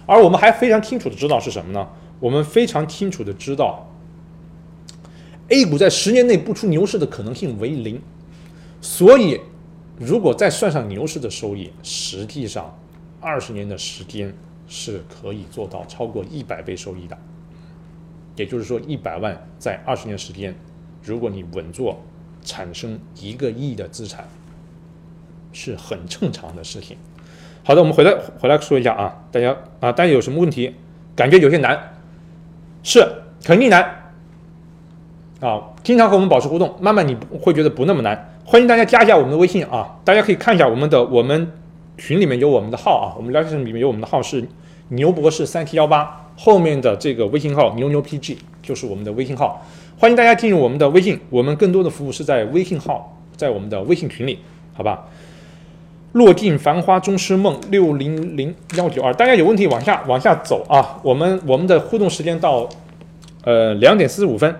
[0.07, 1.89] 而我们还非常清楚的知道是什么呢？
[2.19, 3.89] 我们非常清楚的知道。
[5.49, 8.01] A 股在十年内不出牛市的可能性为零，
[8.81, 9.41] 所以
[9.99, 12.79] 如果再算上牛市的收益，实际上
[13.21, 14.35] 二十年的时间
[14.67, 17.19] 是可以做到超过一百倍收益的。
[18.37, 20.55] 也就是说，一百万在二十年时间，
[21.03, 22.01] 如果你稳做，
[22.43, 24.27] 产生一个亿的资产，
[25.53, 26.97] 是很正常的事情。
[27.65, 30.75] 好的，我们回来回来说一下啊，大家啊，大家有什么问题？
[31.15, 31.79] 感觉有些难，
[32.83, 33.07] 是
[33.45, 34.13] 肯定难。
[35.41, 38.37] 啊，经常和我们保持互动，慢慢你会觉得不那么难。
[38.45, 41.53] 欢迎大家加一下我们的微信啊，大家可以看一下我们的我们
[41.97, 44.49] 群里面有我们的号啊，我们聊天室里面有我们的号是
[44.89, 49.65] 牛博士三七幺八，后面的这个微信号牛牛 PG 就是我们的微信号，
[49.99, 54.41] 欢迎大家进入我们的微信，我们更多的服务是在微信号，在我们的微信群里，
[54.75, 55.07] 好吧？
[56.13, 62.69] 落尽繁花终是梦，六零零幺九二，大家有问题往下往下走啊，我们我们的互动时间到
[63.45, 64.55] 呃两点四十五分。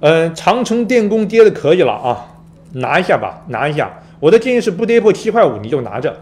[0.00, 2.26] 嗯，长城电工跌的可以了啊，
[2.72, 4.02] 拿一下吧，拿一下。
[4.18, 6.16] 我的建议是不跌破七块五你就拿着，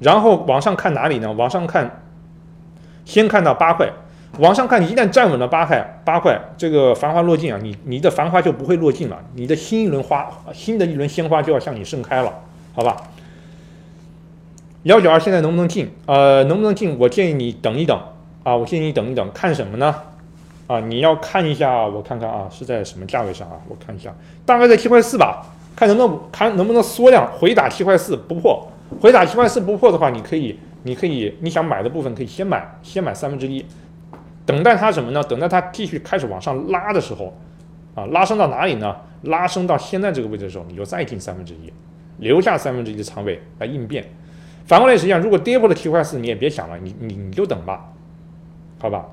[0.00, 1.30] 然后往上看哪里呢？
[1.32, 2.02] 往上看，
[3.04, 3.90] 先看到八块，
[4.38, 12.32] 往上看，一旦站稳了八块，八块这个繁花落尽啊，你你的繁花就不会落尽了，你的新一轮花，新的一轮鲜花就要向你盛开了，
[12.72, 12.96] 好吧？
[14.84, 15.90] 幺九二现在能不能进？
[16.06, 16.96] 呃，能不能进？
[16.98, 18.00] 我建议你等一等
[18.44, 19.94] 啊，我建议你等一等，看什么呢？
[20.68, 23.56] 啊，你要看一下，我看看啊，是在什么价位上啊？
[23.68, 24.14] 我看一下，
[24.46, 25.44] 大概在七块四吧，
[25.74, 28.68] 看能不能看能不能缩量回打七块四不破，
[29.00, 33.64] 回打七块四不破的话，你可以，你可以，你想买的部分可以先买，先买三分之一，
[34.48, 35.22] 等待它什么呢？
[35.24, 37.36] 等待它继续开始往上拉的时候，
[37.94, 38.96] 啊，拉升到哪里呢？
[39.24, 41.70] 拉升到现在这个位置的时候，你就再进三分之一，
[42.16, 44.02] 留下三分之一的仓位来应变。
[44.64, 47.92] 反过来也是一样，如果跌破了七块四，你也别想了，你你你就等吧，
[48.78, 49.04] 好吧？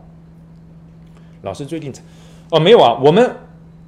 [1.42, 1.92] 老师最近，
[2.52, 3.30] 哦，没有啊，我们，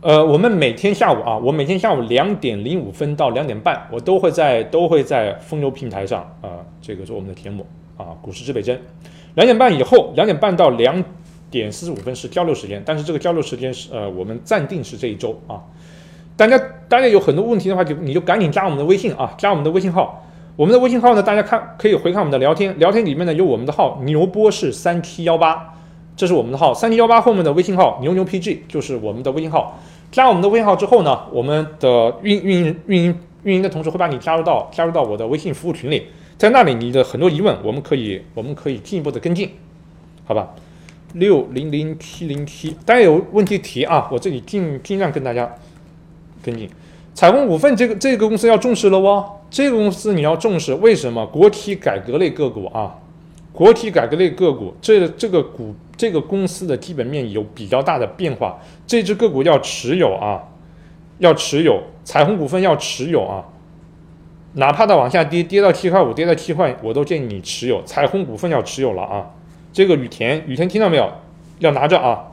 [0.02, 8.78] 呃，我们每天下午啊，我每天下午两点零五分到两点半，我都会在都会在风流平台上啊，这个做我们的节目啊，股市指北针。
[9.36, 11.04] 两点半以后，两点半到两
[11.50, 15.62] 点四十五分是交流时间，但是这个交流时间是呃，我们暂定是这一周啊。
[16.36, 20.24] 大家大家有很多问题的话，就你就赶紧加我们的微信啊，加我们的微信号。
[20.56, 25.74] 我们的微信号呢，大家看可以回看我们的聊天，聊天里面呢有我们的号牛波是三七幺八。
[26.16, 29.80] 这是我们的号，三七幺八后面的微信号牛牛 PG 就是我们的微信号。
[30.12, 39.52] 加我们的微信号之后呢，我们的运运营运营运营的同事会把你加入到加入到我的微信服务群里，在那里你的很多疑问我们可以我们可以进一步的跟进，
[40.26, 40.50] 好吧？
[41.14, 45.50] 六零零七零七，大家有问题提啊，我这里尽尽量跟大家
[46.44, 46.70] 跟进。
[47.14, 51.26] 彩虹股份这个这个公司要重视了哦，这个公司你要重视，为什么？
[51.28, 53.00] 国企改革类个股啊，
[53.52, 60.44] 国企改革类个股，这这个股这个公司的基本面有比较大的变化，这只个股要持有啊，
[61.18, 63.46] 要持有彩虹股份要持有啊，
[64.54, 67.82] 哪怕它往下跌，跌到七块五，跌到七块，我都建议你持有。
[67.84, 69.32] 彩虹股份要持有了啊。
[69.78, 71.08] 这个雨田，雨田听到没有？
[71.60, 72.32] 要拿着啊。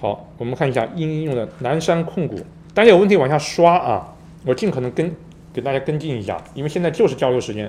[0.00, 2.38] 好，我们看一下应用的南山控股。
[2.72, 4.14] 大家有问题往下刷啊，
[4.46, 5.12] 我尽可能跟
[5.52, 7.68] 给大家跟进一下，因为现在就是交流时间。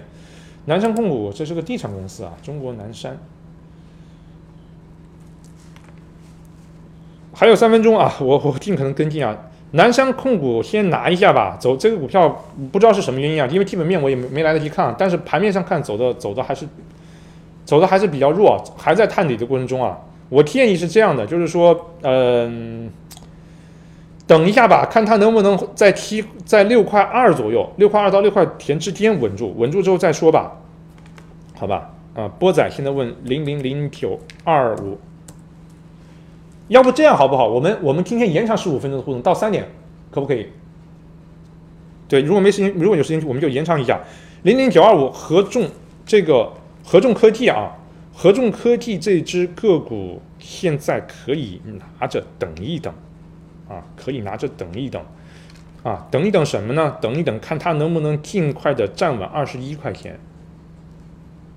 [0.65, 3.17] 南山控股这是个地产公司啊，中国南山。
[7.33, 9.35] 还有三分钟啊， 我我尽可能跟进啊。
[9.71, 16.67] 南山控股先拿一下吧，走这个股票不知道是什么原因啊，因为基本面我也没没来得及看，但是盘面上看走的走的还是。
[17.65, 19.97] 走的还是比较弱，还在探底的过程中啊。
[20.29, 22.89] 我建议是这样的，就是说，嗯，
[24.25, 30.53] 等一下吧，看它能不能在七在六块二左右，六块二到六块田之间稳住，稳住之后再说吧，
[31.55, 31.91] 好吧？
[32.15, 34.97] 啊，波仔现在问零零零九二五，
[36.69, 37.47] 要不这样好不好？
[37.47, 39.67] 我们我们今天延长十五分钟的互动到三点，
[40.09, 40.47] 可不可以？
[42.07, 43.99] 对，如果没时间，如果有时间，我们就延长一下。
[44.41, 45.69] 零零九二五合众
[46.07, 46.51] 这个。
[46.83, 47.71] 合众科技啊，
[48.13, 51.61] 合众科技这只个股现在可以
[51.99, 52.93] 拿着等一等，
[53.67, 55.01] 啊，可以拿着等一等，
[55.81, 56.97] 啊，等一等什么呢？
[57.01, 60.19] 等一等，看它能不能尽快的站稳二十一块钱。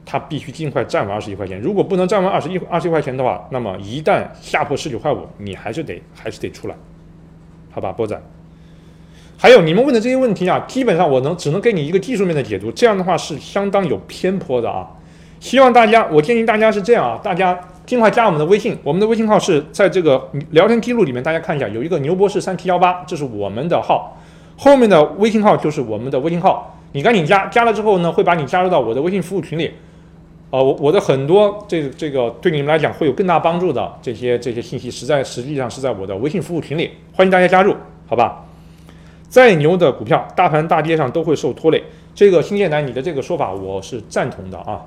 [0.09, 1.61] 它必须尽快站稳二十一块钱。
[1.61, 6.77] 如果不能站稳二十一二十一块钱的话，那么一旦下破十九块五，你还是得还是得出来，
[7.72, 8.16] 好吧，波仔。
[9.37, 14.89] 还有你们问的这些问题啊，基本上我能只能给你一个技术面的解读，这样的话是相当有偏颇的啊。
[15.39, 24.18] 希望大家，我建议大家是这样啊，大家尽快加我们的微信，我们的微信号是在这个聊天记录里面，大家看一下，有一个牛博士三七幺八，这是我们的号，
[24.57, 29.70] 后面的微信号就是我们的微信号，你赶紧加，加了之后呢，会把你加入到我的微信服务群里，
[30.51, 37.76] 呃，我我的很多这这个对你们来讲会有更大帮助的这些这些信息，实在实际上是在我的微信服务群里，欢迎大家加入，
[38.09, 38.45] 好吧？
[39.28, 41.84] 再牛的股票，大盘大跌上都会受拖累，
[42.14, 44.82] 这个新建南你的这个说法我是赞同的啊。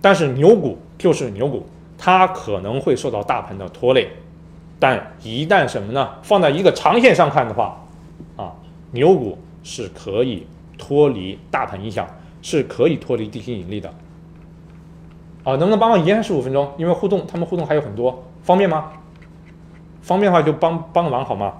[0.00, 1.66] 但是牛股就是牛股，
[1.98, 4.08] 它可能会受到大盘的拖累，
[4.78, 6.08] 但一旦什么呢？
[6.22, 7.78] 放在一个长线上看的话，
[8.36, 8.52] 啊，
[8.92, 10.46] 牛股是可以
[10.78, 12.06] 脱离大盘影响，
[12.40, 13.92] 是可以脱离地心引力的。
[15.44, 16.72] 啊，能不能帮忙延十五分钟？
[16.78, 18.92] 因为互动，他们互动还有很多，方便吗？
[20.02, 21.52] 方便的话就帮帮个忙好吗？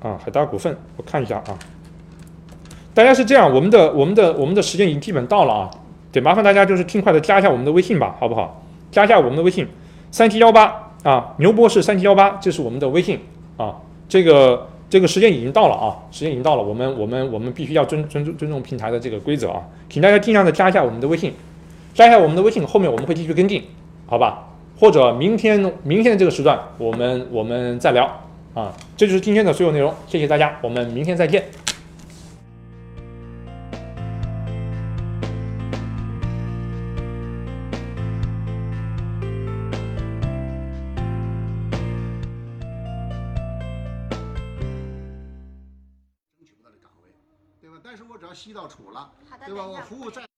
[0.00, 1.58] 啊，海达股份，我看一下啊。
[2.98, 5.70] 大家是这样，我们的我们的我们的时间已经基本到了啊，
[6.10, 8.60] 得麻烦大家就是尽快的加一下我们的微信吧，好不好？
[8.90, 9.64] 加一下我们的微信，
[10.10, 13.20] 三七幺八啊，牛博士三七幺八，这是我们的微信
[13.56, 13.76] 啊。
[14.08, 21.32] 这个这个时间已经到了啊，时间已经到了，我们我们我们必须要尊尊重尊重平台的这个规则啊，请大家尽量的加一下我们的微信，
[21.94, 23.62] 加一下我们的微信，后面我们会继续跟进，
[24.06, 24.48] 好吧？
[24.76, 28.10] 或者明天明天的这个时段，我们我们再聊
[28.54, 28.74] 啊。
[28.96, 31.44] 这就是今天的所有内容，谢谢大家，我们明天再见。
[48.68, 49.66] 但是我只要吸到储了，对吧？
[49.66, 50.28] 我服务在。